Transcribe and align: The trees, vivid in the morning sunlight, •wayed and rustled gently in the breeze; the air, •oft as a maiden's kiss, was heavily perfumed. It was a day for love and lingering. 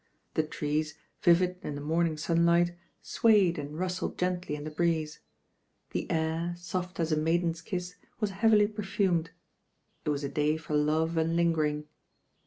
The 0.33 0.41
trees, 0.41 0.95
vivid 1.21 1.59
in 1.61 1.75
the 1.75 1.79
morning 1.79 2.17
sunlight, 2.17 2.75
•wayed 3.03 3.59
and 3.59 3.77
rustled 3.77 4.17
gently 4.17 4.55
in 4.55 4.63
the 4.63 4.71
breeze; 4.71 5.19
the 5.91 6.09
air, 6.09 6.55
•oft 6.57 6.99
as 6.99 7.11
a 7.11 7.15
maiden's 7.15 7.61
kiss, 7.61 7.97
was 8.19 8.31
heavily 8.31 8.65
perfumed. 8.65 9.29
It 10.03 10.09
was 10.09 10.23
a 10.23 10.27
day 10.29 10.57
for 10.57 10.75
love 10.75 11.17
and 11.17 11.35
lingering. 11.35 11.87